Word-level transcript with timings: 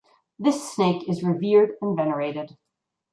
This 0.39 0.67
snake 0.73 1.07
is 1.07 1.21
revered 1.21 1.73
and 1.79 1.95
venerated. 1.95 2.57